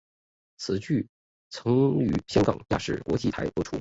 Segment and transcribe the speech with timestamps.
[0.57, 1.07] 此剧
[1.51, 3.69] 曾于香港亚视国际台播出。